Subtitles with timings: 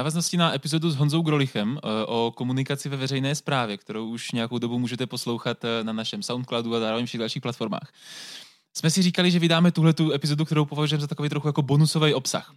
[0.00, 4.58] návaznosti na epizodu s Honzou Grolichem eh, o komunikaci ve veřejné správě, kterou už nějakou
[4.58, 7.92] dobu můžete poslouchat eh, na našem Soundcloudu a zároveň všech dalších platformách,
[8.74, 12.14] jsme si říkali, že vydáme tuhle tu epizodu, kterou považujeme za takový trochu jako bonusový
[12.14, 12.54] obsah.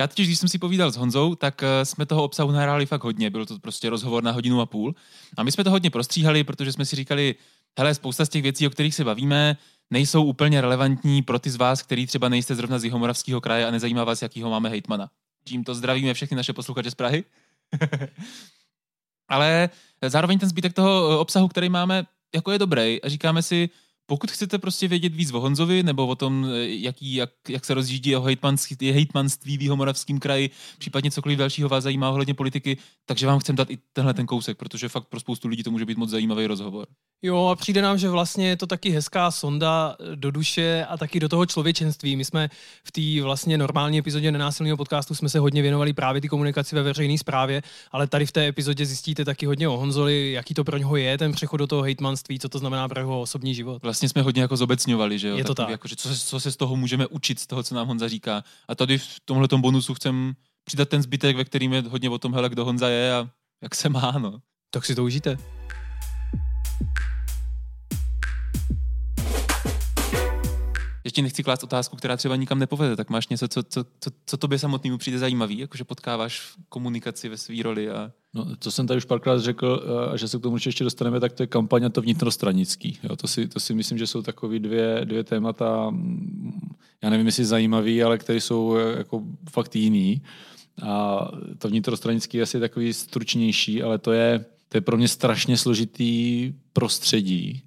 [0.00, 3.04] Já totiž, když jsem si povídal s Honzou, tak eh, jsme toho obsahu nahráli fakt
[3.04, 3.30] hodně.
[3.30, 4.94] Byl to prostě rozhovor na hodinu a půl.
[5.36, 7.34] A my jsme to hodně prostříhali, protože jsme si říkali,
[7.78, 9.56] hele, spousta z těch věcí, o kterých se bavíme,
[9.90, 13.70] nejsou úplně relevantní pro ty z vás, který třeba nejste zrovna z Jihomoravského kraje a
[13.70, 15.08] nezajímá vás, jakýho máme hejtmana.
[15.44, 17.24] Tímto zdravíme všechny naše posluchače z Prahy.
[19.28, 19.70] Ale
[20.08, 23.70] zároveň ten zbytek toho eh, obsahu, který máme, jako je dobrý a říkáme si,
[24.06, 27.74] pokud chcete prostě vědět víc o Honzovi nebo o tom, eh, jaký, jak, jak se
[27.74, 33.26] rozjíždí jeho hejtmanství, hejtmanství v Jihomoravském kraji, případně cokoliv dalšího vás zajímá ohledně politiky, takže
[33.26, 35.98] vám chcem dát i tenhle ten kousek, protože fakt pro spoustu lidí to může být
[35.98, 36.86] moc zajímavý rozhovor.
[37.24, 41.20] Jo, a přijde nám, že vlastně je to taky hezká sonda do duše a taky
[41.20, 42.16] do toho člověčenství.
[42.16, 42.50] My jsme
[42.84, 46.82] v té vlastně normální epizodě nenásilného podcastu jsme se hodně věnovali právě ty komunikaci ve
[46.82, 50.76] veřejné správě, ale tady v té epizodě zjistíte taky hodně o Honzoli, jaký to pro
[50.76, 53.82] něho je, ten přechod do toho hejtmanství, co to znamená pro jeho osobní život.
[53.92, 55.36] Vlastně jsme hodně jako zobecňovali, že jo?
[55.36, 55.68] Je to tak.
[55.68, 58.08] Jako, že co, se, co se z toho můžeme učit, z toho, co nám Honza
[58.08, 58.44] říká.
[58.68, 60.32] A tady v tomhle bonusu chcem
[60.64, 63.28] přidat ten zbytek, ve kterým je hodně o tom, hele, kdo Honza je a
[63.62, 64.38] jak se má, no.
[64.70, 65.36] Tak si to užijte.
[71.12, 74.36] Ještě nechci klást otázku, která třeba nikam nepovede, tak máš něco, co, co, co, co
[74.36, 78.86] tobě samotnému přijde zajímavý, jakože potkáváš v komunikaci ve své roli a No, co jsem
[78.86, 79.82] tady už párkrát řekl,
[80.12, 82.98] a že se k tomu ještě dostaneme, tak to je kampaň a to vnitrostranický.
[83.02, 85.94] Jo, to, si, to si myslím, že jsou takové dvě, dvě témata,
[87.02, 90.22] já nevím, jestli zajímavý, ale které jsou e, jako fakt jiný.
[90.82, 95.56] A to vnitrostranický je asi takový stručnější, ale to je, to je pro mě strašně
[95.56, 97.62] složitý prostředí.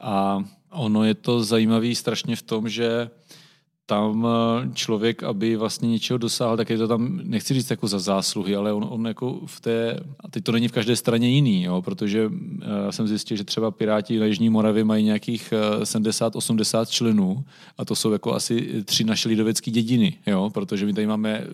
[0.00, 3.10] A ono je to zajímavé strašně v tom, že
[3.88, 7.98] tam eh, člověk, aby vlastně něčeho dosáhl, tak je to tam, nechci říct jako za
[7.98, 11.62] zásluhy, ale on, on jako v té, a teď to není v každé straně jiný,
[11.62, 12.32] jo, protože uh,
[12.90, 17.44] jsem zjistil, že třeba Piráti na Jižní Moravě mají nějakých uh, 70-80 členů
[17.78, 21.44] a to jsou jako asi tři naše lidovecké dědiny, jo, protože my tady máme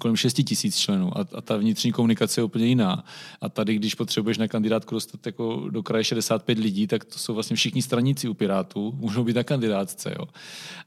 [0.00, 3.04] kolem 6 tisíc členů a, a ta vnitřní komunikace je úplně jiná.
[3.40, 7.34] A tady, když potřebuješ na kandidátku dostat jako do kraje 65 lidí, tak to jsou
[7.34, 10.24] vlastně všichni straníci u Pirátů, můžou být na kandidátce, jo.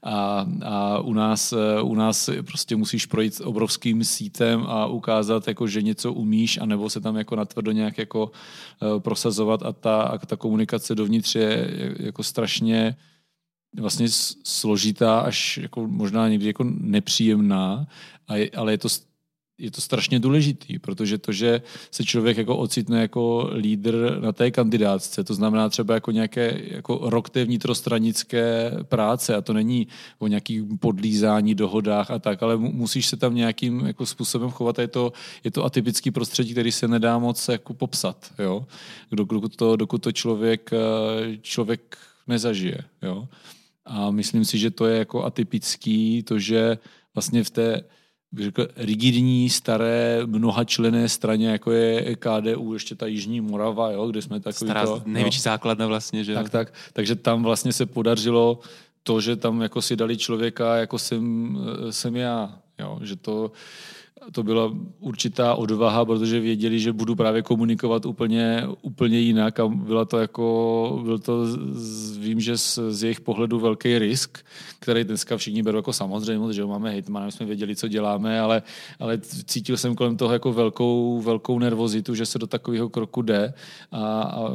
[0.02, 5.66] A, a u nás, eh, u nás prostě musíš projít obrovským sítem a ukázat, jako,
[5.66, 10.18] že něco umíš, anebo se tam jako natvrdo nějak jako uh, prosazovat a ta, a
[10.18, 11.68] ta komunikace dovnitř je
[11.98, 12.96] jako strašně
[13.80, 14.06] vlastně
[14.44, 17.86] složitá, až jako možná někdy jako nepříjemná,
[18.56, 18.88] ale je to
[19.58, 24.50] je to strašně důležitý, protože to, že se člověk jako ocitne jako lídr na té
[24.50, 29.86] kandidátce, to znamená třeba jako nějaké jako rok té vnitrostranické práce a to není
[30.18, 34.82] o nějakých podlízání, dohodách a tak, ale musíš se tam nějakým jako způsobem chovat a
[34.82, 35.12] je to,
[35.44, 38.66] je to atypický prostředí, který se nedá moc jako popsat, jo?
[39.12, 40.70] Dokud, to, dokud to člověk,
[41.40, 43.28] člověk nezažije, jo?
[43.86, 46.78] A myslím si, že to je jako atypický, to, že
[47.14, 47.84] vlastně v té
[48.34, 54.06] bych řekl, rigidní, staré, mnoha člené straně, jako je KDU, ještě ta Jižní Morava, jo,
[54.06, 55.02] kde jsme takový Stará, to...
[55.06, 58.60] největší no, základna vlastně, že Tak, tak, takže tam vlastně se podařilo
[59.02, 61.58] to, že tam jako si dali člověka, jako jsem,
[61.90, 63.52] jsem já, jo, že to
[64.32, 70.04] to byla určitá odvaha, protože věděli, že budu právě komunikovat úplně, úplně jinak a byla
[70.04, 71.46] to jako, byl to,
[72.18, 74.38] vím, že z, z jejich pohledu velký risk,
[74.80, 78.62] který dneska všichni berou jako samozřejmost, že máme hejtmana, jsme věděli, co děláme, ale,
[78.98, 83.54] ale cítil jsem kolem toho jako velkou, velkou nervozitu, že se do takového kroku jde
[83.92, 84.52] a, a,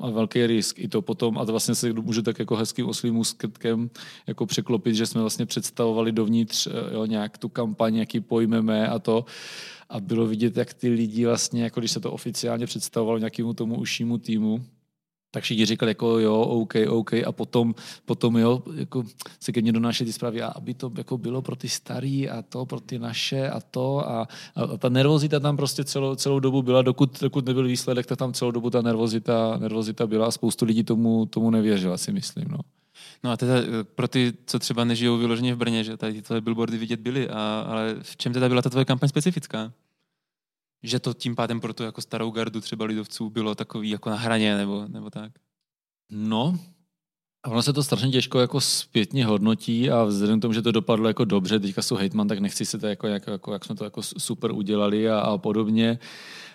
[0.00, 0.78] a velký risk.
[0.78, 3.90] I to potom, a to vlastně se můžu tak jako hezkým oslým úzketkem
[4.26, 9.24] jako překlopit, že jsme vlastně představovali dovnitř jo, nějak tu kampaň, jaký pojmeme a to.
[9.88, 13.80] A bylo vidět, jak ty lidi vlastně, jako když se to oficiálně představovalo nějakému tomu
[13.80, 14.64] užšímu týmu,
[15.30, 19.04] tak všichni říkali jako jo, OK, OK a potom, potom jo, jako
[19.40, 22.42] se ke mně donášely ty zprávy, a aby to jako bylo pro ty starý a
[22.42, 26.62] to pro ty naše a to a, a ta nervozita tam prostě celou, celou dobu
[26.62, 30.64] byla, dokud, dokud nebyl výsledek, tak tam celou dobu ta nervozita, nervozita byla a spoustu
[30.64, 32.44] lidí tomu, tomu nevěřila, si myslím.
[32.48, 32.58] No.
[33.24, 36.40] No a teda eh, pro ty, co třeba nežijou vyloženě v Brně, že tady tyhle
[36.40, 39.72] billboardy vidět byly, a, ale v čem teda byla ta tvoje kampaň specifická?
[40.82, 44.16] Že to tím pádem pro to jako starou gardu třeba lidovců bylo takový jako na
[44.16, 45.32] hraně nebo, nebo tak?
[46.10, 46.58] No,
[47.46, 51.08] ono se to strašně těžko jako zpětně hodnotí a vzhledem k tomu, že to dopadlo
[51.08, 53.84] jako dobře, teďka jsou hejtman, tak nechci se to jako, jako, jako jak jsme to
[53.84, 55.98] jako super udělali a, a podobně.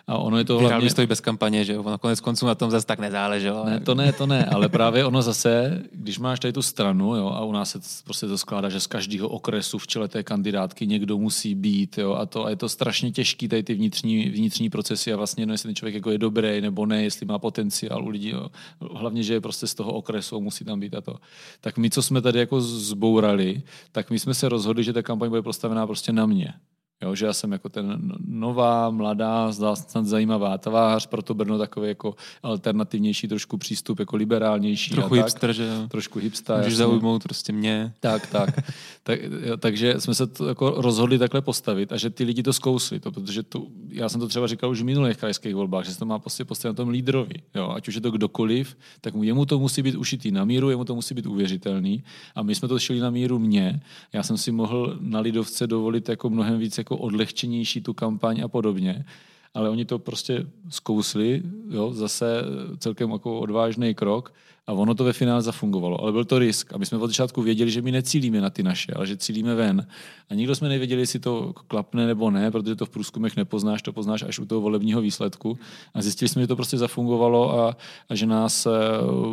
[0.08, 0.90] A ono je to Vyhrál hlavně...
[0.90, 1.84] stojí bez kampaně, že jo?
[1.84, 3.66] Ono konec konců na tom zase tak nezáleželo.
[3.66, 7.28] Ne, to ne, to ne, ale právě ono zase, když máš tady tu stranu, jo,
[7.28, 10.88] a u nás se prostě to skládá, že z každého okresu v čele té kandidátky
[10.88, 14.70] někdo musí být, jo, a to a je to strašně těžký, tady ty vnitřní, vnitřní
[14.70, 18.04] procesy a vlastně no, jestli ten člověk jako je dobrý nebo ne, jestli má potenciál
[18.04, 18.48] u lidí, jo.
[18.92, 21.16] hlavně, že je prostě z toho okresu, musí tam být a to.
[21.62, 23.62] Tak my, co jsme tady jako zbourali,
[23.92, 26.54] tak my jsme se rozhodli, že ta kampaň bude postavená prostě na mě.
[27.02, 32.16] Jo, že já jsem jako ten nová, mladá, snad zajímavá tvář, proto Brno takový jako
[32.44, 34.92] alternativnější trošku přístup, jako liberálnější.
[34.92, 35.26] Trochu a tak.
[35.26, 35.88] hipster, že jo?
[35.88, 36.58] Trošku hipster.
[36.58, 37.94] Můžeš zaujmout prostě mě.
[38.00, 38.50] Tak, tak.
[39.04, 42.54] tak jo, takže jsme se to jako rozhodli takhle postavit a že ty lidi to
[42.54, 45.92] zkousli, to, protože to, já jsem to třeba říkal už v minulých krajských volbách, že
[45.92, 47.36] se to má prostě postavit na tom lídrovi.
[47.56, 50.86] Jo, ať už je to kdokoliv, tak jemu to musí být ušitý na míru, jemu
[50.86, 52.04] to musí být uvěřitelný
[52.36, 53.82] a my jsme to šli na míru mě.
[54.14, 58.48] Já jsem si mohl na lidovce dovolit jako mnohem víc jako odlehčenější tu kampaň a
[58.48, 59.06] podobně.
[59.54, 62.42] Ale oni to prostě zkousli, jo, zase
[62.78, 64.34] celkem jako odvážný krok
[64.68, 66.74] a ono to ve finále zafungovalo, ale byl to risk.
[66.74, 69.56] A my jsme od začátku věděli, že my necílíme na ty naše, ale že cílíme
[69.56, 69.88] ven.
[70.30, 73.94] A nikdo jsme nevěděli, jestli to klapne nebo ne, protože to v průzkumech nepoznáš, to
[73.94, 75.60] poznáš až u toho volebního výsledku.
[75.94, 77.78] A zjistili jsme, že to prostě zafungovalo a,
[78.10, 78.70] a že nás eh,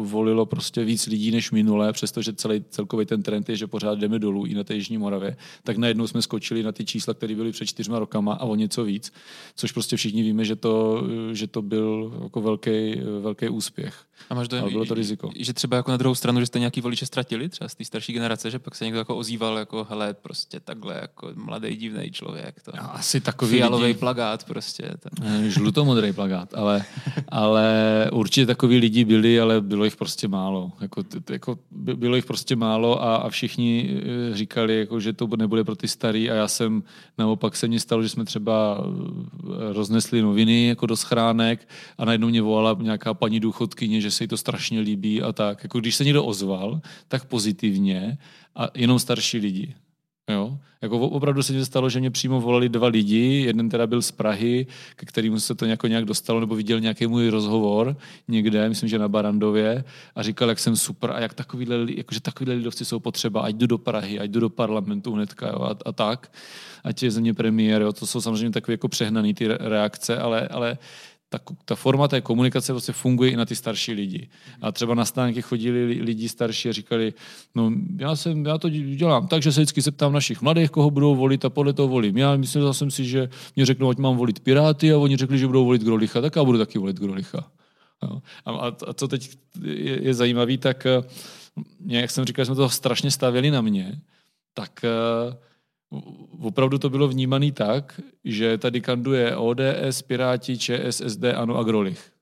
[0.02, 4.18] volilo prostě víc lidí než minule, přestože celý celkový ten trend je, že pořád jdeme
[4.18, 5.36] dolů i na té Jižní Moravě.
[5.64, 8.84] Tak najednou jsme skočili na ty čísla, které byly před čtyřma rokama a o něco
[8.84, 9.12] víc,
[9.56, 11.02] což prostě všichni víme, že to,
[11.32, 14.07] že to byl jako velký, velký úspěch.
[14.30, 15.30] A máš dojem, ale bylo to riziko.
[15.36, 18.12] Že třeba jako na druhou stranu, že jste nějaký voliče ztratili, třeba z té starší
[18.12, 22.62] generace, že pak se někdo jako ozýval jako, hele, prostě takhle jako mladý divný člověk.
[22.62, 22.72] To.
[22.76, 24.90] No, asi takový Fialový lidi, plagát prostě.
[25.00, 25.08] To.
[25.48, 26.84] Žlutomodrý plagát, ale,
[27.28, 27.70] ale
[28.12, 30.72] určitě takový lidi byli, ale bylo jich prostě málo.
[30.80, 35.64] Jako, jako bylo jich prostě málo a, a všichni eh, říkali, jako, že to nebude
[35.64, 36.82] pro ty starý a já jsem,
[37.18, 41.68] naopak se mně stalo, že jsme třeba eh, roznesli noviny jako do schránek
[41.98, 45.62] a najednou mě volala nějaká paní důchodkyně, že se jí to strašně líbí a tak.
[45.62, 48.18] Jako když se někdo ozval, tak pozitivně
[48.54, 49.74] a jenom starší lidi.
[50.30, 50.58] Jo?
[50.82, 54.10] Jako opravdu se mi stalo, že mě přímo volali dva lidi, jeden teda byl z
[54.10, 54.66] Prahy,
[54.96, 57.96] ke kterému se to nějak, nějak dostalo, nebo viděl nějaký můj rozhovor
[58.28, 59.84] někde, myslím, že na Barandově,
[60.14, 63.66] a říkal, jak jsem super a jak takovýhle, jakože takovýhle lidovci jsou potřeba, ať jdu
[63.66, 66.32] do Prahy, ať jdu do parlamentu hnedka jo, a, a tak,
[66.84, 70.78] ať je země premiér, jo, to jsou samozřejmě takové jako přehnané ty reakce, ale, ale
[71.28, 74.28] ta, ta forma té komunikace vlastně funguje i na ty starší lidi.
[74.60, 77.14] A třeba na stánky chodili lidi starší a říkali,
[77.54, 81.14] no já, jsem, já to dělám tak, že se vždycky zeptám našich mladých, koho budou
[81.14, 82.16] volit a podle toho volím.
[82.16, 85.46] Já myslel jsem si, že mě řeknou, ať mám volit Piráty a oni řekli, že
[85.46, 87.50] budou volit Grolicha, tak já budu taky volit Grolicha.
[88.02, 88.22] No.
[88.44, 88.50] A,
[88.86, 91.02] a co teď je, je zajímavé, tak eh,
[91.86, 94.00] jak jsem říkal, jsme to strašně stavěli na mě,
[94.54, 94.84] tak
[95.28, 95.34] uh,
[96.40, 102.12] opravdu to bylo vnímané tak, že tady kanduje ODS, Piráti, ČSSD, ANO a Grolich.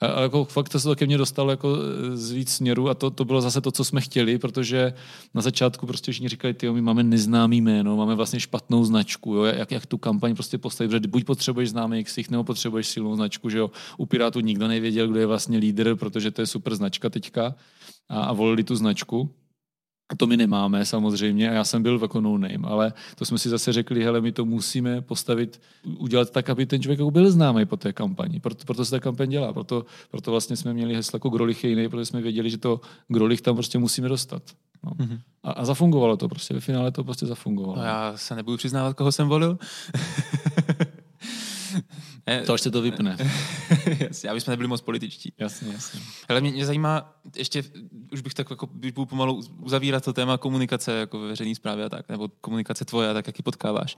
[0.00, 1.76] A, a jako fakt se to ke mně dostalo jako
[2.14, 4.92] z víc směru a to, to bylo zase to, co jsme chtěli, protože
[5.34, 9.44] na začátku prostě všichni říkali, ty my máme neznámý jméno, máme vlastně špatnou značku, jo,
[9.44, 13.50] jak, jak tu kampaň prostě postavit, protože buď potřebuješ známý ksich, nebo potřebuješ silnou značku,
[13.50, 13.70] že jo.
[13.96, 17.54] U Pirátů nikdo nevěděl, kdo je vlastně lídr, protože to je super značka teďka
[18.08, 19.30] a, a volili tu značku.
[20.12, 23.38] A to my nemáme samozřejmě a já jsem byl jako no name, ale to jsme
[23.38, 25.60] si zase řekli, hele, my to musíme postavit,
[25.98, 28.40] udělat tak, aby ten člověk jako byl známý po té kampani.
[28.40, 31.70] Proto, proto se ta kampaň dělá, proto, proto vlastně jsme měli heslo jako Grolich je
[31.70, 34.42] jiný, protože jsme věděli, že to Grolich tam prostě musíme dostat.
[34.84, 34.90] No.
[34.90, 35.18] Mm-hmm.
[35.42, 37.76] A, a zafungovalo to prostě, ve finále to prostě zafungovalo.
[37.76, 39.58] No já se nebudu přiznávat, koho jsem volil.
[42.46, 43.16] To až se to vypne.
[44.00, 45.32] jasně, aby jsme nebyli moc političtí.
[45.38, 46.00] Jasně, jasně.
[46.28, 47.64] Ale mě, mě zajímá, ještě
[48.12, 51.84] už bych tak jako, bych budu pomalu uzavírat to téma komunikace jako ve veřejné správě
[51.84, 53.96] a tak, nebo komunikace tvoje a tak, jak ji potkáváš.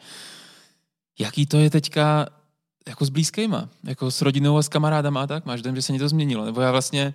[1.19, 2.26] Jaký to je teďka
[2.88, 5.45] jako s blízkýma, jako s rodinou a s kamarádama a tak?
[5.45, 6.45] Máš dojem, že se něco změnilo?
[6.45, 7.14] Nebo já vlastně,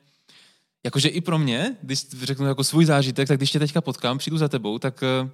[0.83, 4.37] jakože i pro mě, když řeknu jako svůj zážitek, tak když tě teďka potkám, přijdu
[4.37, 5.29] za tebou, tak eh,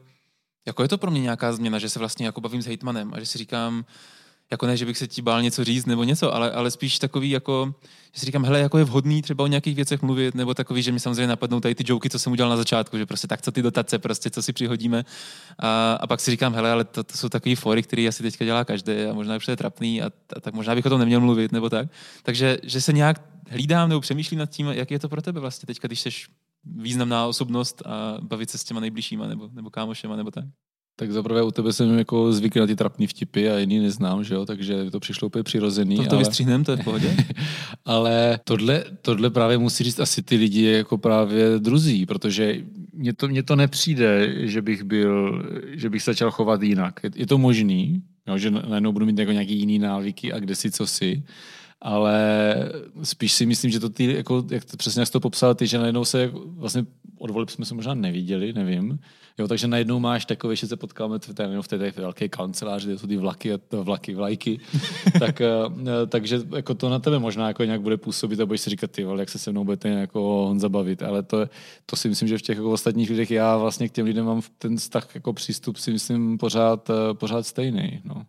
[0.65, 3.19] jako je to pro mě nějaká změna, že se vlastně jako bavím s hejtmanem a
[3.19, 3.85] že si říkám,
[4.51, 7.29] jako ne, že bych se ti bál něco říct nebo něco, ale, ale spíš takový
[7.29, 7.75] jako,
[8.13, 10.91] že si říkám, hele, jako je vhodný třeba o nějakých věcech mluvit, nebo takový, že
[10.91, 13.51] mi samozřejmě napadnou tady ty joky, co jsem udělal na začátku, že prostě tak, co
[13.51, 15.05] ty dotace, prostě co si přihodíme.
[15.59, 18.45] A, a pak si říkám, hele, ale to, to jsou takový fory, který asi teďka
[18.45, 21.21] dělá každý a možná už je trapný a, a, tak možná bych o tom neměl
[21.21, 21.89] mluvit, nebo tak.
[22.23, 25.67] Takže, že se nějak hlídám nebo přemýšlím nad tím, jak je to pro tebe vlastně
[25.67, 26.09] teďka, když jsi
[26.65, 30.45] významná osobnost a bavit se s těma nejbližšíma nebo, nebo kámošema nebo tak.
[30.97, 34.33] Tak zaprvé u tebe jsem jako zvyklý na ty trapný vtipy a jiný neznám, že
[34.33, 35.95] jo, takže to přišlo úplně přirozený.
[35.95, 36.19] To, to ale...
[36.19, 37.15] vystříhnem, to je v pohodě.
[37.85, 42.57] ale tohle, tohle právě musí říct asi ty lidi jako právě druzí, protože
[42.93, 46.99] mně to, mně to nepřijde, že bych byl, že bych začal chovat jinak.
[47.03, 50.55] Je, je to možný, jo, že najednou budu mít jako nějaký jiný návyky a kde
[50.55, 51.23] si co si
[51.85, 52.55] ale
[53.03, 55.67] spíš si myslím, že to ty, jako, jak to, přesně jak jsi to popsal, ty,
[55.67, 56.85] že najednou se vlastně
[57.17, 58.99] od voleb jsme se možná neviděli, nevím.
[59.37, 62.87] Jo, takže najednou máš takové, že se potkáme v té, v té, té velké kanceláři,
[62.87, 64.59] kde jsou ty vlaky, vlaky, vlajky,
[65.19, 65.47] tak, eh,
[66.07, 69.03] takže jako to na tebe možná jako nějak bude působit a budeš si říkat, ty
[69.03, 71.49] vole, jak se se mnou budete jako Honza bavit, ale to,
[71.85, 74.41] to si myslím, že v těch jako ostatních lidech já vlastně k těm lidem mám
[74.57, 78.01] ten vztah jako přístup si myslím pořád, eh, pořád stejný.
[78.03, 78.25] No.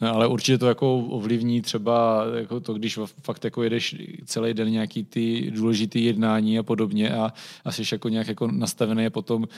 [0.00, 4.70] No, ale určitě to jako ovlivní třeba jako to, když fakt jako jedeš celý den
[4.70, 7.32] nějaký ty důležitý jednání a podobně a,
[7.64, 9.48] a jsi jako nějak jako nastavený a potom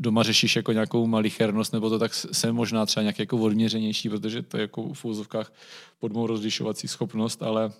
[0.00, 4.42] doma řešíš jako nějakou malichernost nebo to tak jsem možná třeba nějak jako odměřenější, protože
[4.42, 5.52] to je jako v úzovkách
[5.98, 7.72] pod mou rozlišovací schopnost, ale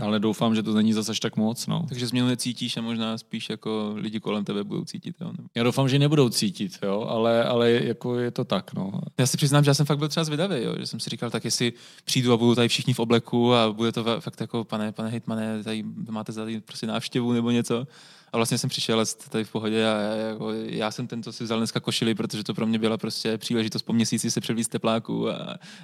[0.00, 1.66] ale doufám, že to není zase tak moc.
[1.66, 1.86] No.
[1.88, 5.16] Takže změnu necítíš a možná spíš jako lidi kolem tebe budou cítit.
[5.20, 5.32] Jo?
[5.54, 7.06] Já doufám, že nebudou cítit, jo?
[7.08, 8.74] Ale, ale jako je to tak.
[8.74, 8.92] No.
[9.18, 10.74] Já si přiznám, že já jsem fakt byl třeba zvědavý, jo?
[10.78, 11.72] že jsem si říkal, tak jestli
[12.04, 15.62] přijdu a budou tady všichni v obleku a bude to fakt jako, pane, pane hejtmane,
[15.62, 17.86] tady máte tady prostě návštěvu nebo něco
[18.32, 21.58] a vlastně jsem přišel tady v pohodě a já, jako, já jsem tento si vzal
[21.58, 25.34] dneska košili, protože to pro mě byla prostě příležitost po měsíci se převlít tepláku a,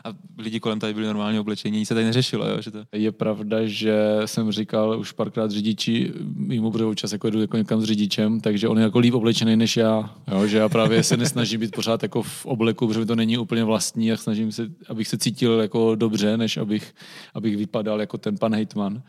[0.05, 0.09] a
[0.39, 2.49] lidi kolem tady byli normálně oblečení, nic se tady neřešilo.
[2.49, 2.79] Jo, že to...
[2.93, 7.81] Je pravda, že jsem říkal už párkrát řidiči, mimo protože občas jako jdu jako někam
[7.81, 11.17] s řidičem, takže on je jako líp oblečený než já, jo, že já právě se
[11.17, 15.09] nesnažím být pořád jako v obleku, protože to není úplně vlastní a snažím se, abych
[15.09, 16.95] se cítil jako dobře, než abych,
[17.35, 19.03] abych vypadal jako ten pan hejtman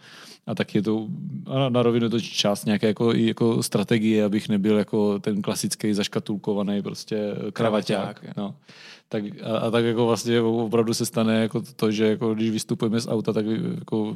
[0.47, 1.07] a tak je to,
[1.45, 6.81] a na rovinu to část nějaké jako, jako strategie, abych nebyl jako ten klasický zaškatulkovaný
[6.81, 8.37] prostě kravaťák.
[8.37, 8.55] No
[9.13, 12.99] tak, a, a, tak jako vlastně opravdu se stane jako to, že jako když vystupujeme
[12.99, 13.45] z auta, tak
[13.79, 14.15] jako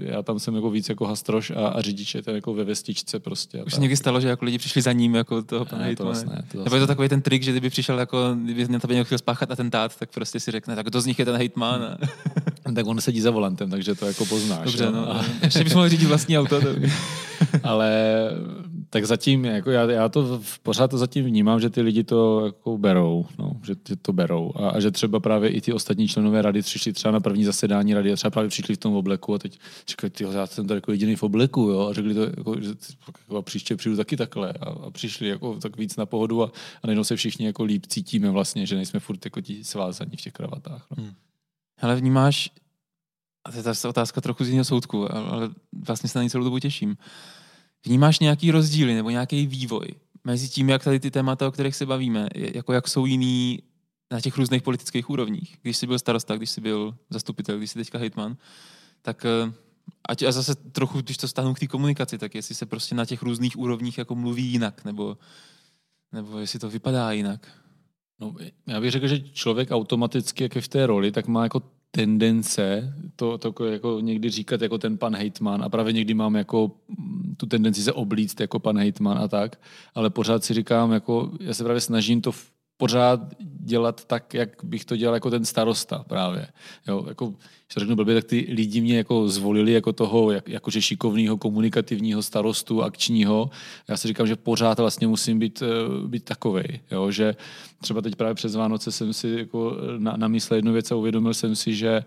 [0.00, 3.20] já tam jsem jako víc jako hastroš a, a řidič je ten jako ve vestičce
[3.20, 3.64] prostě.
[3.64, 6.36] Už někdy stalo, že jako lidi přišli za ním jako toho pana ne, to vlastně,
[6.52, 9.04] to Nebo je to takový ten trik, že kdyby přišel jako, kdyby na tebe někdo
[9.04, 11.82] chtěl spáchat atentát, tak prostě si řekne, tak kdo z nich je ten hejtman.
[11.82, 12.72] A...
[12.74, 14.64] tak on sedí za volantem, takže to jako poznáš.
[14.64, 14.92] Dobře, no.
[14.92, 15.12] no.
[15.16, 15.24] A...
[15.42, 16.60] Ještě bychom mohli řídit vlastní auto.
[17.62, 17.90] Ale
[18.90, 22.78] tak zatím, jako já, já to pořád to zatím vnímám, že ty lidi to jako
[22.78, 26.62] berou, no, že to berou a, a, že třeba právě i ty ostatní členové rady
[26.62, 29.58] přišli třeba na první zasedání rady a třeba právě přišli v tom obleku a teď
[29.88, 32.68] říkali, ty já jsem tady jako jediný v obleku, jo, a řekli to, jako, že
[33.06, 36.46] jako, a příště přijdu taky takhle a, a přišli jako tak víc na pohodu a,
[36.82, 40.20] a najednou se všichni jako líp cítíme vlastně, že nejsme furt jako ti svázaní v
[40.20, 40.86] těch kravatách.
[40.90, 41.04] No.
[41.04, 41.12] Hmm.
[41.80, 42.50] Ale vnímáš,
[43.44, 45.50] a to je ta otázka trochu z jiného soudku, ale
[45.86, 46.96] vlastně se na ní celou dobu těším.
[47.86, 49.86] Vnímáš nějaký rozdíly nebo nějaký vývoj
[50.24, 53.62] mezi tím, jak tady ty témata, o kterých se bavíme, jako jak jsou jiný
[54.10, 55.58] na těch různých politických úrovních.
[55.62, 58.36] Když jsi byl starosta, když jsi byl zastupitel, když jsi teďka hejtman,
[59.02, 59.52] tak eh,
[60.08, 63.04] ať a zase trochu, když to stáhnu k té komunikaci, tak jestli se prostě na
[63.04, 65.18] těch různých úrovních jako mluví jinak, nebo,
[66.12, 67.48] nebo jestli to vypadá jinak.
[68.20, 68.34] No,
[68.66, 71.62] já bych řekl, že člověk automaticky, jak je v té roli, tak má jako
[71.94, 76.70] tendence to, to jako někdy říkat jako ten pan hejtman a právě někdy mám jako
[76.88, 79.60] mm, tu tendenci se oblíct jako pan hejtman a tak,
[79.94, 82.32] ale pořád si říkám, jako já se právě snažím to
[82.82, 86.46] pořád dělat tak, jak bych to dělal jako ten starosta právě.
[86.88, 90.48] Jo, jako, když to řeknu blbě, tak ty lidi mě jako zvolili jako toho, jak,
[90.48, 93.50] jakože šikovného komunikativního starostu, akčního.
[93.88, 96.80] Já si říkám, že pořád vlastně musím být, eh, být takovej.
[96.90, 97.36] Jo, že
[97.80, 101.56] třeba teď právě přes Vánoce jsem si jako na, namyslel jednu věc a uvědomil jsem
[101.56, 102.04] si, že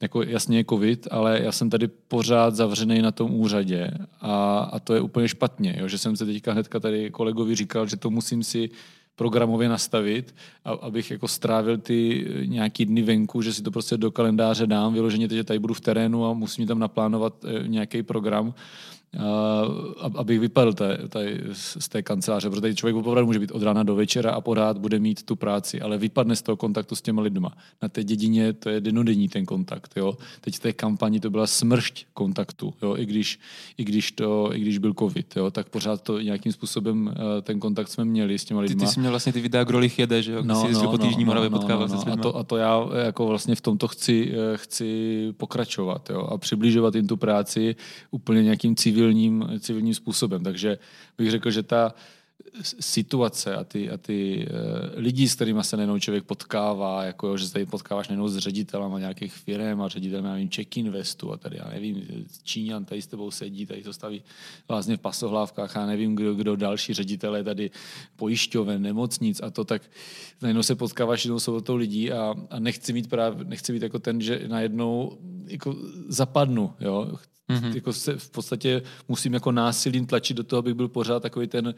[0.00, 4.78] jako jasně je covid, ale já jsem tady pořád zavřený na tom úřadě a, a
[4.78, 5.88] to je úplně špatně, jo?
[5.88, 8.70] že jsem se teďka hnedka tady kolegovi říkal, že to musím si
[9.20, 10.34] programově nastavit,
[10.64, 15.28] abych jako strávil ty nějaký dny venku, že si to prostě do kalendáře dám, vyloženě,
[15.28, 18.54] že tady budu v terénu a musím tam naplánovat eh, nějaký program
[20.14, 23.82] abych vypadl tady, tady z té kanceláře, protože tady člověk opravdu může být od rána
[23.82, 27.22] do večera a pořád bude mít tu práci, ale vypadne z toho kontaktu s těma
[27.22, 27.52] lidma.
[27.82, 29.92] Na té dědině to je denodenní ten kontakt.
[29.96, 30.16] Jo?
[30.40, 32.96] Teď v té kampani to byla smršť kontaktu, jo?
[32.96, 33.38] I, když,
[33.76, 35.50] i, když to, i když byl covid, jo?
[35.50, 38.80] tak pořád to nějakým způsobem eh, ten kontakt jsme měli s těma lidma.
[38.80, 40.42] Ty, ty jsi měl vlastně ty videa, Grolich jede, že jo?
[40.42, 42.12] No, jsi no, po týždní no, no, no, no, no.
[42.12, 46.20] A, to, a to já jako vlastně v tomto chci, eh, chci pokračovat jo?
[46.20, 47.76] a přibližovat jim tu práci
[48.10, 50.44] úplně nějakým civilním civilním, civilním způsobem.
[50.44, 50.78] Takže
[51.18, 51.94] bych řekl, že ta
[52.80, 57.36] situace a ty, a ty uh, lidi, s kterými se nejenom člověk potkává, jako jo,
[57.36, 60.76] že se tady potkáváš nejenom s ředitelem a nějakých firm a ředitelem, já nevím, Check
[60.76, 62.02] Investu a tady, já nevím,
[62.42, 64.22] Číňan tady s tebou sedí, tady to staví
[64.68, 67.70] vlastně v pasohlávkách a nevím, kdo, kdo další ředitelé tady
[68.16, 69.82] pojišťoven, nemocnic a to, tak
[70.42, 74.20] najednou se potkáváš jednou s lidí a, a nechci mít právě, nechci být jako ten,
[74.20, 75.18] že najednou
[75.50, 75.76] jako
[76.08, 77.12] zapadnu, jo.
[77.50, 77.74] Mm-hmm.
[77.74, 81.74] Jako se v podstatě musím jako násilím tlačit do toho, abych byl pořád takový ten,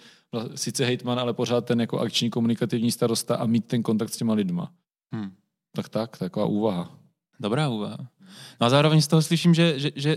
[0.54, 4.34] sice hejtman, ale pořád ten jako akční komunikativní starosta a mít ten kontakt s těma
[4.34, 4.72] lidma.
[5.14, 5.32] Hmm.
[5.74, 6.98] Tak tak, taková úvaha.
[7.40, 7.98] Dobrá úvaha.
[8.60, 10.16] No a zároveň z toho slyším, že, že, že,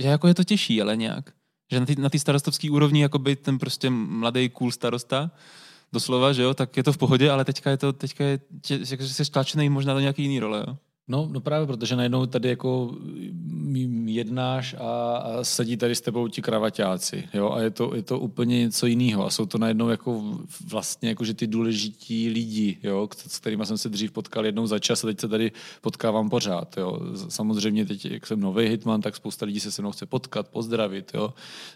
[0.00, 1.30] že jako je to těžší, ale nějak.
[1.72, 5.30] Že na té na tý starostovské úrovni jako být ten prostě mladý cool starosta,
[5.92, 8.84] doslova, že jo, tak je to v pohodě, ale teďka je to, teďka je, tě,
[8.84, 10.76] že jsi stlačený možná do nějaký jiný role, jo.
[11.10, 12.96] No, no právě, protože najednou tady jako
[14.04, 18.18] jednáš a, a sedí tady s tebou ti kravaťáci, jo, a je to, je to
[18.18, 20.38] úplně něco jiného a jsou to najednou jako
[20.68, 24.78] vlastně jako, že ty důležití lidi, jo, s kterými jsem se dřív potkal jednou za
[24.78, 27.00] čas a teď se tady potkávám pořád, jo.
[27.28, 31.10] Samozřejmě teď, jak jsem nový hitman, tak spousta lidí se se mnou chce potkat, pozdravit,
[31.14, 31.34] jo,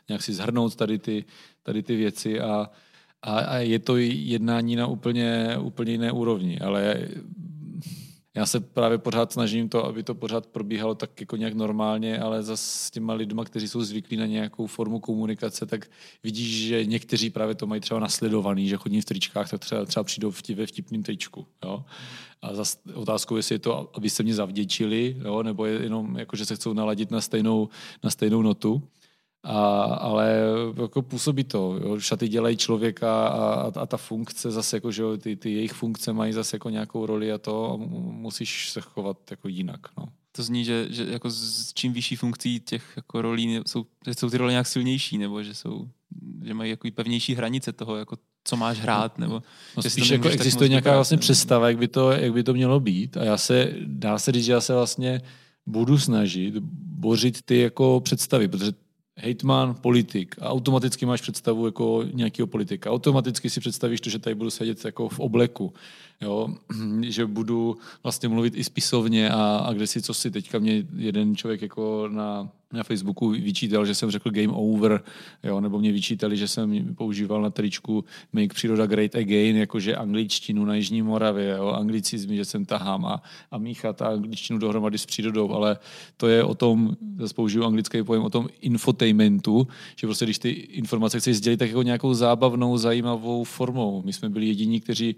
[0.08, 1.24] nějak si zhrnout tady ty,
[1.62, 2.70] tady ty věci a,
[3.22, 7.08] a, a je to jednání na úplně, úplně jiné úrovni, ale
[8.36, 12.42] já se právě pořád snažím to, aby to pořád probíhalo tak jako nějak normálně, ale
[12.42, 15.90] zase s těma lidma, kteří jsou zvyklí na nějakou formu komunikace, tak
[16.22, 20.04] vidíš, že někteří právě to mají třeba nasledovaný, že chodí v tričkách, tak třeba, třeba
[20.04, 21.46] přijdou v ve vtipným tričku.
[21.64, 21.84] Jo?
[22.42, 25.42] A zase otázkou, jestli je to, aby se mě zavděčili, jo?
[25.42, 27.68] nebo je jenom, jako, že se chcou naladit na stejnou,
[28.04, 28.82] na stejnou notu.
[29.44, 30.36] A, ale
[30.82, 31.78] jako působí to.
[31.82, 32.00] Jo.
[32.00, 35.72] Šaty dělají člověka a, a, a ta funkce zase, jako, že jo, ty, ty jejich
[35.72, 37.76] funkce mají zase jako nějakou roli a to a
[38.12, 39.80] musíš se chovat jako jinak.
[39.98, 40.08] No.
[40.32, 44.30] To zní, že, že jako s čím vyšší funkcí těch jako rolí jsou, že jsou
[44.30, 45.88] ty role nějak silnější, nebo že jsou
[46.44, 49.42] že mají jako pevnější hranice toho, jako co máš hrát, nebo...
[49.76, 53.16] No, spíš jako existuje nějaká vlastně představa, jak by, to, jak by to mělo být
[53.16, 55.20] a já se, dá se říct, že já se vlastně
[55.66, 58.72] budu snažit bořit ty jako představy, protože
[59.16, 62.90] hejtman, politik a automaticky máš představu jako nějakého politika.
[62.90, 65.72] Automaticky si představíš to, že tady budu sedět jako v obleku,
[66.20, 66.48] jo?
[67.00, 71.36] že budu vlastně mluvit i spisovně a, a kde si, co si teďka mě jeden
[71.36, 75.02] člověk jako na na Facebooku vyčítal, že jsem řekl game over,
[75.42, 80.64] jo, nebo mě vyčítali, že jsem používal na tričku Make Příroda Great Again, jakože angličtinu
[80.64, 85.06] na Jižní Moravě, jo, anglicizmy, že jsem tahám a, a míchat a angličtinu dohromady s
[85.06, 85.78] přírodou, ale
[86.16, 90.50] to je o tom, zase použiju anglický pojem, o tom infotainmentu, že prostě když ty
[90.50, 94.02] informace chceš sdělit, tak jako nějakou zábavnou, zajímavou formou.
[94.04, 95.16] My jsme byli jediní, kteří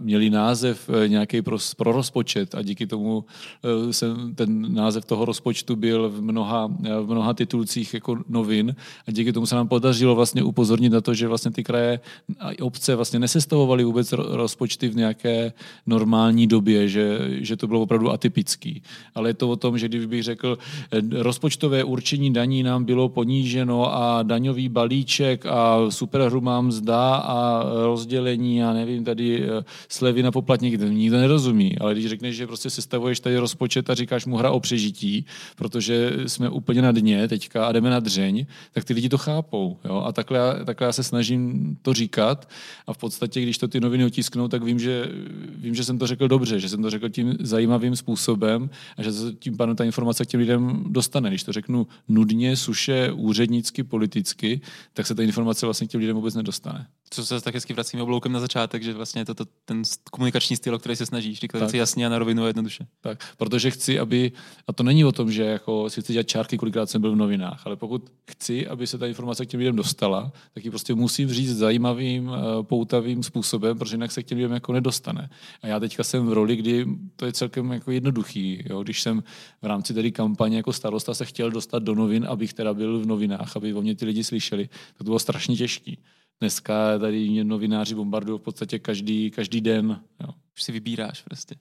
[0.00, 3.24] měli název eh, nějaký pro, pro rozpočet a díky tomu
[3.64, 6.68] eh, jsem, ten název toho rozpočtu byl v mnoha
[7.02, 8.76] v mnoha titulcích jako novin
[9.08, 12.00] a díky tomu se nám podařilo vlastně upozornit na to, že vlastně ty kraje
[12.40, 15.52] a obce vlastně nesestavovaly vůbec rozpočty v nějaké
[15.86, 18.82] normální době, že, že to bylo opravdu atypický.
[19.14, 20.58] Ale je to o tom, že když bych řekl,
[20.92, 28.64] eh, rozpočtové určení daní nám bylo poníženo a daňový balíček a superhrubá mzda a rozdělení
[28.64, 31.78] a nevím, tady eh, slevy na poplatníky, to nikdo nerozumí.
[31.78, 36.12] Ale když řekneš, že prostě sestavuješ tady rozpočet a říkáš mu hra o přežití, protože
[36.26, 39.78] jsme úplně na dně teďka a jdeme na dřeň, tak ty lidi to chápou.
[39.84, 40.02] Jo?
[40.06, 42.48] A takhle, takhle já se snažím to říkat
[42.86, 45.08] a v podstatě, když to ty noviny otisknou, tak vím že,
[45.56, 49.10] vím, že jsem to řekl dobře, že jsem to řekl tím zajímavým způsobem a že
[49.38, 51.28] tím pádem ta informace k těm lidem dostane.
[51.28, 54.60] Když to řeknu nudně, suše, úřednicky, politicky,
[54.94, 56.86] tak se ta informace vlastně k těm lidem vůbec nedostane.
[57.10, 60.56] Co se tak hezky vracíme obloukem na začátek, že vlastně je to, to ten komunikační
[60.56, 62.86] styl, o který se snažíš, říkat věci jasně a na rovinu a jednoduše.
[63.00, 64.32] Tak, protože chci, aby,
[64.66, 67.16] a to není o tom, že jako si chci dělat čárky kolikrát jsem byl v
[67.16, 70.94] novinách, ale pokud chci, aby se ta informace k těm lidem dostala, tak ji prostě
[70.94, 75.30] musím říct zajímavým, eh, poutavým způsobem, protože jinak se k těm lidem jako nedostane.
[75.62, 78.62] A já teďka jsem v roli, kdy to je celkem jako jednoduchý.
[78.66, 78.82] Jo?
[78.82, 79.22] Když jsem
[79.62, 83.06] v rámci tedy kampaně jako starosta se chtěl dostat do novin, abych teda byl v
[83.06, 85.98] novinách, aby o mě ty lidi slyšeli, tak to bylo strašně těžký.
[86.40, 90.00] Dneska tady mě novináři bombardují v podstatě každý, každý den.
[90.20, 90.28] Jo.
[90.56, 91.54] Už si vybíráš prostě.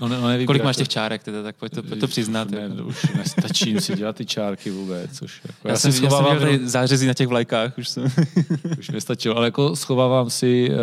[0.00, 2.50] No, ne, no Kolik máš těch čárek teda, tak pojď to, pojď to přiznat.
[2.50, 2.74] Ne, jako.
[2.74, 5.22] to už nestačí si dělat ty čárky vůbec.
[5.22, 7.78] Už, jako, já, já, jsem, schovávám, já jsem tady zářezí na těch vlajkách.
[7.78, 8.04] Už, jsem...
[8.78, 10.76] už nestačilo, ale jako schovávám si, eh,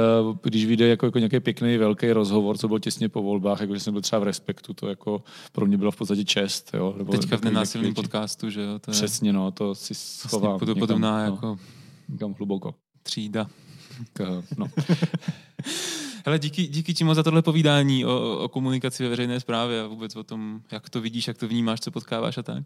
[0.43, 3.79] když vyjde jako, jako nějaký pěkný velký rozhovor, co byl těsně po volbách, jako že
[3.79, 6.71] jsem byl třeba v Respektu, to jako pro mě bylo v podstatě čest.
[6.73, 8.79] Jo, nebo Teďka v nenásilném podcastu, že jo?
[8.79, 8.93] To je...
[8.93, 10.57] Přesně, no, to si schovám.
[10.57, 11.45] Vlastně podobná někam, jako...
[11.45, 11.57] No,
[12.09, 12.75] někam hluboko.
[13.09, 13.49] Třída.
[14.13, 14.67] K, no.
[16.29, 19.87] Hele, díky, díky ti moc za tohle povídání o, o komunikaci ve veřejné správě a
[19.87, 22.63] vůbec o tom, jak to vidíš, jak to vnímáš, co potkáváš a tak.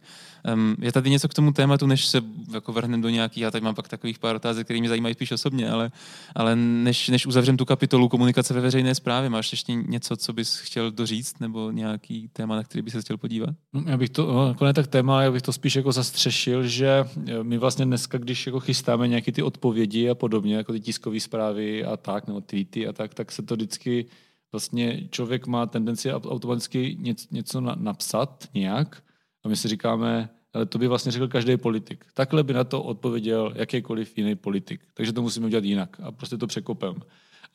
[0.53, 2.21] Um, je tady něco k tomu tématu, než se
[2.53, 5.31] jako vrhnem do nějaký, já tady mám pak takových pár otázek, které mě zajímají spíš
[5.31, 5.91] osobně, ale,
[6.35, 10.57] ale než, než uzavřem tu kapitolu komunikace ve veřejné správě, máš ještě něco, co bys
[10.57, 13.49] chtěl doříct, nebo nějaký téma, na který bys se chtěl podívat?
[13.73, 16.67] No, já bych to, no, jako ne tak téma, já bych to spíš jako zastřešil,
[16.67, 17.05] že
[17.43, 21.85] my vlastně dneska, když jako chystáme nějaké ty odpovědi a podobně, jako ty tiskové zprávy
[21.85, 24.05] a tak, nebo tweety a tak, tak se to vždycky
[24.51, 26.97] vlastně člověk má tendenci automaticky
[27.31, 29.03] něco napsat nějak
[29.43, 32.05] a my si říkáme, ale to by vlastně řekl každý politik.
[32.13, 34.81] Takhle by na to odpověděl jakýkoliv jiný politik.
[34.93, 36.95] Takže to musíme udělat jinak a prostě to překopem.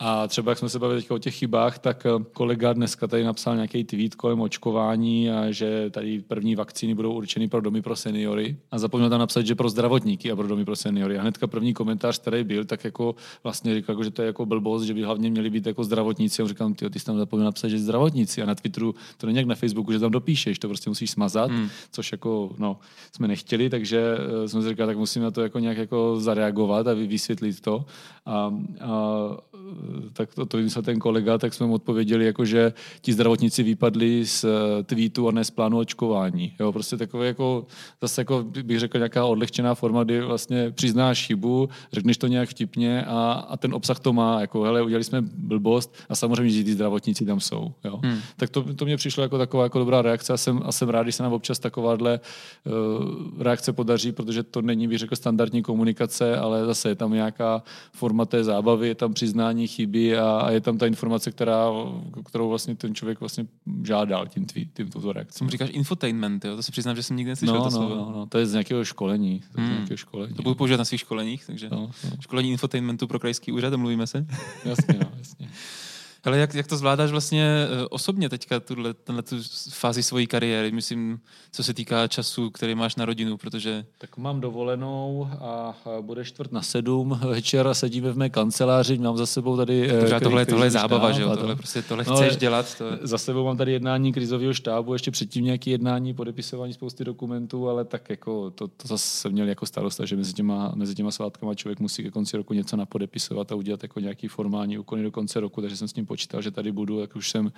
[0.01, 3.55] A třeba, jak jsme se bavili o těch chybách, tak eh, kolega dneska tady napsal
[3.55, 8.57] nějaký tweet kolem očkování a že tady první vakcíny budou určeny pro domy pro seniory.
[8.71, 11.19] A zapomněl tam napsat, že pro zdravotníky a pro domy pro seniory.
[11.19, 14.83] A hnedka první komentář, který byl, tak jako vlastně říkal, že to je jako blbost,
[14.83, 16.43] že by hlavně měli být jako zdravotníci.
[16.43, 18.43] A říkám, ty, ty jsi tam zapomněl napsat, že zdravotníci.
[18.43, 21.51] A na Twitteru to není jak na Facebooku, že tam dopíšeš, to prostě musíš smazat,
[21.51, 21.69] hmm.
[21.93, 22.79] což jako no,
[23.13, 26.87] jsme nechtěli, takže uh, jsme si říkali, tak musíme na to jako nějak jako zareagovat
[26.87, 27.85] a vysvětlit to.
[28.27, 29.37] A, a
[30.13, 34.27] tak to, to vymyslel ten kolega, tak jsme mu odpověděli, jako, že ti zdravotníci vypadli
[34.27, 36.53] z eh, tweetu a ne z plánu očkování.
[36.61, 37.67] Jo, prostě takové jako,
[38.03, 43.05] zase jako bych řekl nějaká odlehčená forma, kdy vlastně přiznáš chybu, řekneš to nějak vtipně
[43.05, 46.73] a, a ten obsah to má, jako hele, udělali jsme blbost a samozřejmě, že ty
[46.73, 47.73] zdravotníci tam jsou.
[47.85, 48.01] Jo.
[48.05, 48.19] Hmm.
[48.37, 51.03] Tak to, to mě přišlo jako taková jako dobrá reakce a jsem, a jsem rád,
[51.03, 52.21] když se nám občas takováhle
[52.65, 57.63] uh, reakce podaří, protože to není, bych řekl, standardní komunikace, ale zase je tam nějaká
[57.93, 61.67] forma té zábavy, je tam přiznání chyby a, a je tam ta informace, která,
[62.25, 63.47] kterou vlastně ten člověk vlastně
[63.83, 65.39] žádal tím, tvý, tím touto reakcí.
[65.39, 66.57] Tomu říkáš infotainment, jo?
[66.57, 67.95] to se přiznám, že jsem nikdy neslyšel no, to no, slovo.
[67.95, 69.43] No, no, to je z nějakého školení.
[69.55, 69.71] To, hmm.
[69.71, 70.35] nějakého školení.
[70.35, 72.11] to budu používat na svých školeních, takže no, no.
[72.21, 74.27] školení infotainmentu pro krajský úřad, mluvíme se.
[74.65, 75.49] jasně, no, jasně.
[76.25, 79.37] Ale jak, jak to zvládáš vlastně eh, osobně teďka, tuhle, tenhle tu
[79.71, 81.21] fázi svojí kariéry, myslím,
[81.53, 83.87] co se týká času, který máš na rodinu, protože...
[83.99, 89.17] Tak mám dovolenou a bude čtvrt na sedm večer a sedíme v mé kanceláři, mám
[89.17, 89.91] za sebou tady...
[90.01, 91.37] Pořád eh, tohle, tohle je zábava, že jo?
[91.37, 92.79] Tohle, prostě, tohle no, chceš dělat.
[92.79, 92.85] To...
[93.03, 97.85] Za sebou mám tady jednání krizového štábu, ještě předtím nějaké jednání, podepisování spousty dokumentů, ale
[97.85, 101.55] tak jako to, to zase jsem měl jako starosta, že mezi těma, mezi těma svátkama
[101.55, 105.41] člověk musí ke konci roku něco napodepisovat a udělat jako nějaký formální úkony do konce
[105.41, 107.53] roku, takže jsem s tím počítal, že tady budu, tak už jsem,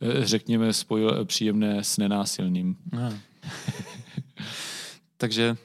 [0.00, 2.76] eh, řekněme, spojil příjemné s nenásilným.
[5.16, 5.56] Takže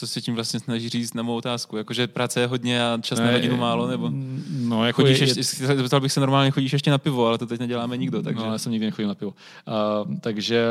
[0.00, 1.76] co si tím vlastně snaží říct na mou otázku?
[1.76, 4.10] Jakože práce je hodně a čas ne, na rodinu málo, nebo
[4.50, 7.46] no, jako chodíš je, ještě, zeptal bych se normálně, chodíš ještě na pivo, ale to
[7.46, 8.22] teď neděláme nikdo.
[8.22, 8.44] Takže...
[8.44, 9.30] No, já jsem nikdy nechodil na pivo.
[9.30, 10.64] Uh, takže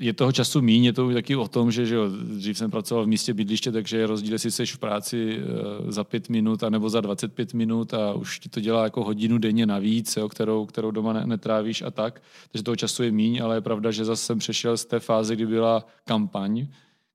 [0.00, 3.04] je toho času míň, je to taky o tom, že, že jo, dřív jsem pracoval
[3.04, 6.90] v místě bydliště, takže je rozdíl, jestli jsi v práci uh, za pět minut anebo
[6.90, 10.90] za 25 minut a už ti to dělá jako hodinu denně navíc, jo, kterou, kterou
[10.90, 12.22] doma ne, netrávíš a tak.
[12.52, 15.36] Takže toho času je míň, ale je pravda, že zase jsem přešel z té fáze,
[15.36, 16.66] kdy byla kampaň,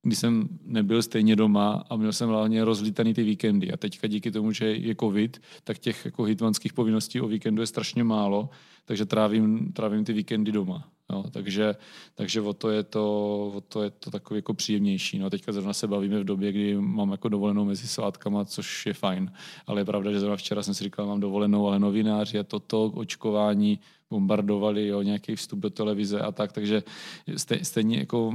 [0.03, 3.71] kdy jsem nebyl stejně doma a měl jsem hlavně rozlítaný ty víkendy.
[3.71, 7.67] A teďka díky tomu, že je covid, tak těch jako hitmanských povinností o víkendu je
[7.67, 8.49] strašně málo,
[8.85, 10.89] takže trávím, trávím ty víkendy doma.
[11.11, 11.75] No, takže,
[12.15, 13.05] takže o to je to,
[13.55, 15.19] o to je to takový jako příjemnější.
[15.19, 18.93] No, teďka zrovna se bavíme v době, kdy mám jako dovolenou mezi svátkama, což je
[18.93, 19.31] fajn.
[19.67, 22.85] Ale je pravda, že zrovna včera jsem si říkal, mám dovolenou, ale novináři a toto,
[22.85, 23.79] očkování,
[24.11, 26.83] bombardovali, jo, nějaký vstup do televize a tak, takže
[27.63, 28.33] stejně jako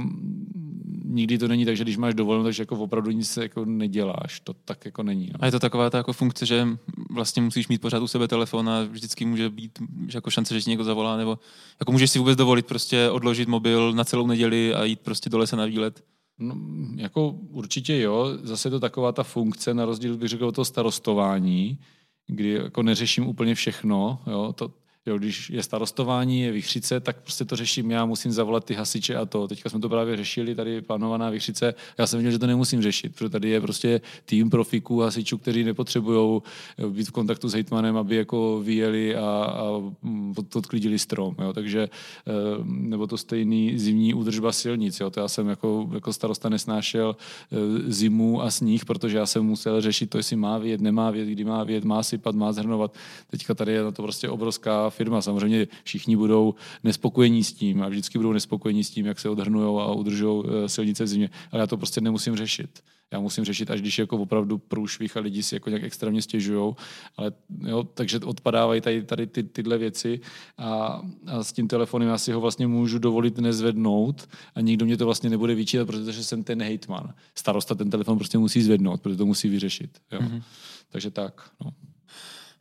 [1.05, 4.39] nikdy to není tak, že když máš dovolenou, takže jako opravdu nic jako neděláš.
[4.39, 5.29] To tak jako není.
[5.33, 5.39] No.
[5.39, 6.67] A je to taková ta jako funkce, že
[7.09, 10.61] vlastně musíš mít pořád u sebe telefon a vždycky může být že jako šance, že
[10.61, 11.39] ti někdo zavolá, nebo
[11.79, 15.37] jako můžeš si vůbec dovolit prostě odložit mobil na celou neděli a jít prostě do
[15.37, 16.03] lesa na výlet.
[16.39, 16.55] No,
[16.95, 20.65] jako určitě jo, zase je to taková ta funkce, na rozdíl bych řekl o toho
[20.65, 21.79] starostování,
[22.27, 24.71] kdy jako neřeším úplně všechno, jo, to,
[25.07, 29.15] Jo, když je starostování, je vychřice, tak prostě to řeším já, musím zavolat ty hasiče
[29.15, 29.47] a to.
[29.47, 31.73] Teďka jsme to právě řešili, tady plánovaná vychřice.
[31.97, 35.63] Já jsem viděl, že to nemusím řešit, protože tady je prostě tým profiků hasičů, kteří
[35.63, 36.41] nepotřebují
[36.77, 39.63] eh, být v kontaktu s hejtmanem, aby jako vyjeli a, a
[40.01, 41.35] mm, odklidili strom.
[41.39, 41.53] Jo.
[41.53, 41.89] Takže,
[42.27, 42.31] eh,
[42.65, 44.99] nebo to stejný zimní údržba silnic.
[44.99, 45.09] Jo.
[45.09, 47.15] To já jsem jako, jako starosta nesnášel
[47.51, 47.55] eh,
[47.91, 51.43] zimu a sníh, protože já jsem musel řešit to, jestli má vět, nemá vět, kdy
[51.43, 52.93] má vět, má sypat, má zhrnovat.
[53.29, 55.21] Teďka tady je na to prostě obrovská firma.
[55.21, 59.81] Samozřejmě všichni budou nespokojení s tím a vždycky budou nespokojení s tím, jak se odhrnují
[59.81, 61.29] a udržují eh, silnice v zimě.
[61.51, 62.69] Ale já to prostě nemusím řešit.
[63.11, 66.73] Já musím řešit, až když jako opravdu průšvih a lidi si jako nějak extrémně stěžují.
[67.17, 67.31] Ale
[67.63, 70.19] jo, takže odpadávají tady, tady ty, tyhle věci
[70.57, 74.97] a, a, s tím telefonem já si ho vlastně můžu dovolit nezvednout a nikdo mě
[74.97, 77.13] to vlastně nebude vyčítat, protože jsem ten hejtman.
[77.35, 79.97] Starosta ten telefon prostě musí zvednout, protože to musí vyřešit.
[80.11, 80.19] Jo.
[80.19, 80.41] Mm-hmm.
[80.89, 81.49] Takže tak.
[81.65, 81.71] No.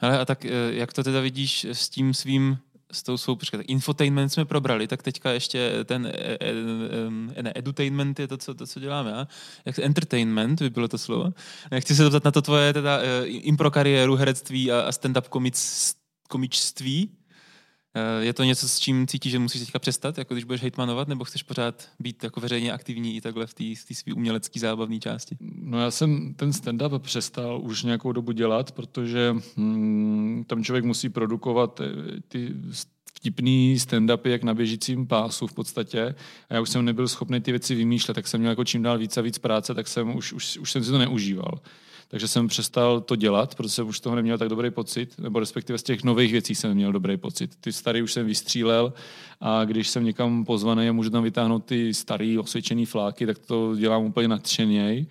[0.00, 2.58] Ale a tak eh, jak to teda vidíš s tím svým
[2.92, 6.38] s tou svou, tak infotainment jsme probrali, tak teďka ještě ten e,
[7.38, 9.28] e, ne, edutainment je to, co, to, co děláme, a?
[9.64, 11.32] Jak entertainment by bylo to slovo.
[11.78, 15.94] Chci se zeptat na to tvoje teda impro kariéru, herectví a, a stand-up komic,
[16.28, 17.10] komičství.
[17.96, 21.08] Eh, je to něco, s čím cítíš, že musíš teďka přestat, jako když budeš hejtmanovat,
[21.08, 25.36] nebo chceš pořád být jako veřejně aktivní i takhle v té své umělecké zábavné části?
[25.40, 31.08] No já jsem ten stand-up přestal už nějakou dobu dělat, protože hmm, tam člověk musí
[31.08, 32.54] produkovat eh, ty
[33.14, 36.14] vtipný stand-upy jak na běžícím pásu v podstatě.
[36.50, 38.98] A já už jsem nebyl schopný ty věci vymýšlet, tak jsem měl jako čím dál
[38.98, 41.60] víc a víc práce, tak jsem už, už, už jsem si to neužíval.
[42.08, 45.78] Takže jsem přestal to dělat, protože jsem už toho neměl tak dobrý pocit, nebo respektive
[45.78, 47.56] z těch nových věcí jsem měl dobrý pocit.
[47.60, 48.92] Ty starý už jsem vystřílel
[49.40, 53.76] a když jsem někam pozvaný a můžu tam vytáhnout ty starý osvědčený fláky, tak to
[53.76, 55.06] dělám úplně nadšeněji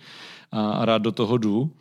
[0.52, 1.72] a, a rád do toho jdu,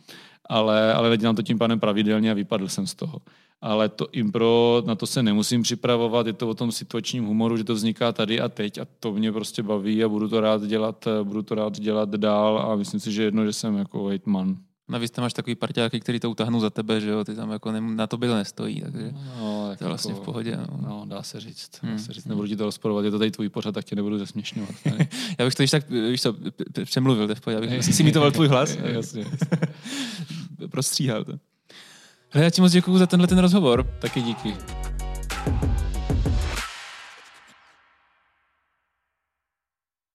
[0.49, 3.21] ale, ale nedělám to tím pádem pravidelně a vypadl jsem z toho
[3.65, 7.65] ale to impro, na to se nemusím připravovat, je to o tom situačním humoru, že
[7.65, 11.09] to vzniká tady a teď a to mě prostě baví a budu to rád dělat,
[11.23, 14.57] budu to rád dělat dál a myslím si, že jedno, že jsem jako hejtman.
[14.89, 17.73] Navíc tam máš takový parťáky, který to utáhnou za tebe, že jo, ty tam jako
[17.73, 20.57] ne, na to bylo nestojí, takže no, tak to je vlastně jako, v pohodě.
[20.57, 20.79] No.
[20.81, 21.99] no dá se říct, dá hmm.
[21.99, 24.75] se říct, nebudu ti to rozporovat, je to tady tvůj pořad, tak tě nebudu zesměšňovat.
[25.39, 26.37] Já bych to již tak, víš co,
[26.85, 28.77] přemluvil, to v pohodě, abych si imitoval tvůj hlas.
[28.85, 29.25] jasně.
[30.71, 31.33] Prostříhal to.
[32.33, 33.87] Ale já ti moc děkuji za tenhle ten rozhovor.
[34.01, 34.55] Taky díky.